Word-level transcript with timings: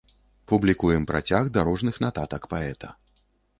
Публікуем 0.51 1.05
працяг 1.11 1.53
дарожных 1.59 2.01
нататак 2.07 2.51
паэта. 2.57 2.93